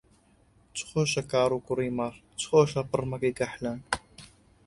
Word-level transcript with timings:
چ 0.75 0.77
خۆشە 0.89 1.23
کاڕ 1.31 1.49
و 1.57 1.59
کووڕی 1.65 1.89
مەڕ، 1.97 2.13
چ 2.39 2.41
خۆشە 2.49 2.81
پڕمەکەی 2.91 3.37
کەحلان 3.39 3.79